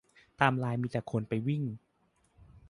[0.37, 1.63] ไทม์ไลน์มีแต่คนไปวิ่ง